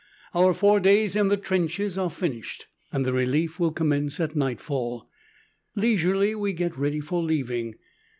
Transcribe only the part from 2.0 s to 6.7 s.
finished, and the relief will commence at nightfall. Leisurely we